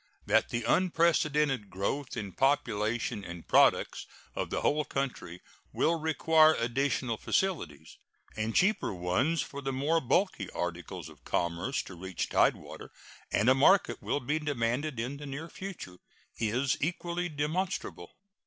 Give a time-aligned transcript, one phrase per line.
[0.25, 7.17] That the unprecedented growth in population and products of the whole country will require additional
[7.17, 7.99] facilities
[8.35, 12.91] and cheaper ones for the more bulky articles of commerce to reach tide water
[13.31, 15.97] and a market will be demanded in the near future
[16.39, 18.11] is equally demonstrable.